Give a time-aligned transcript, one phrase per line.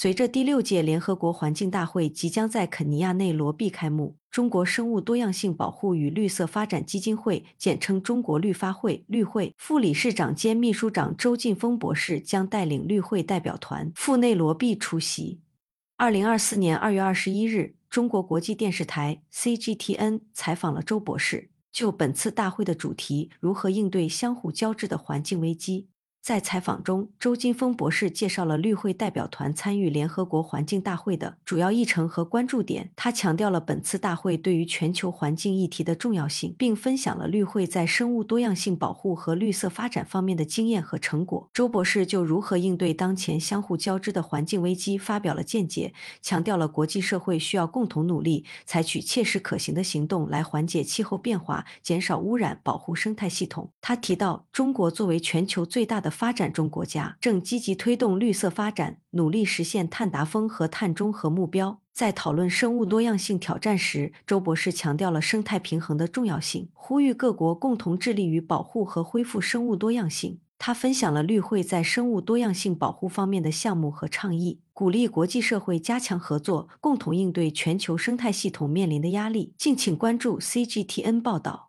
[0.00, 15.40] 随着第六届联合国环境大会即将在肯尼亚内罗毕开幕，中国生物多样性保护与绿色发展基金会（简称中国绿发会）绿会副理事长兼秘书长周劲峰博士将带领绿会代表团赴内罗毕出席。
[15.96, 25.88] 二零二四年二月二十一日，中国国际电视台 （CGTN） 采访了周博士，就本次大会的主题“如何应对相互交织的环境危机”。
[26.20, 32.90] 在采访中，周金峰博士介绍了绿会代表团参与联合国环境大会的主要议程和关注点。
[32.96, 41.48] 他强调了本次大会对于全球环境议题的重要性，并分享了绿会在生物多样性保护和绿色发展方面的经验和成果。
[41.54, 53.70] 周博士就如何应对当前相互交织的环境危机发表了见解，强调了国际社会需要共同努力，采取切实可行的行动来缓解气候变化、减少污染、保护生态系统。
[53.80, 61.78] 他提到，中国作为全球最大的发展中国家正积极推动绿色发展，努力实现碳达峰和碳中和目标。
[61.92, 70.40] 在讨论生物多样性挑战时，周博士强调了生态平衡的重要性，呼吁各国共同致力于保护和恢复生物多样性。
[70.58, 79.52] 他分享了绿会在生物多样性保护方面的项目和倡议，鼓励国际社会加强合作，共同应对全球生态系统面临的压力。
[79.56, 81.67] 敬请关注 CGTN 报道。